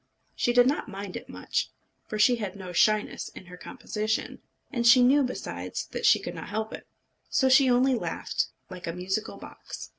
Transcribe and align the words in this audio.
She 0.35 0.51
did 0.51 0.65
not 0.65 0.89
mind 0.89 1.15
it 1.15 1.29
much; 1.29 1.69
for 2.07 2.17
she 2.17 2.37
had 2.37 2.55
no 2.55 2.73
shyness 2.73 3.29
in 3.29 3.45
her 3.45 3.55
composition; 3.55 4.41
and 4.71 4.87
she 4.87 5.03
knew, 5.03 5.21
besides, 5.21 5.85
that 5.91 6.07
she 6.07 6.17
could 6.17 6.33
not 6.33 6.49
help 6.49 6.73
it. 6.73 6.87
So 7.29 7.49
she 7.49 7.69
only 7.69 7.93
laughed, 7.93 8.47
like 8.67 8.87
a 8.87 8.93
musical 8.93 9.37
box. 9.37 9.89